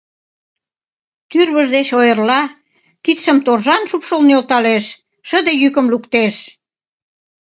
Тӱрвыж 1.29 1.67
деч 1.75 1.87
ойырла, 1.99 2.41
кидшым 3.03 3.37
торжан 3.45 3.83
шупшыл 3.89 4.21
нӧлталеш, 4.29 4.85
шыде 5.27 5.53
йӱкым 5.61 5.85
луктеш: 5.93 6.35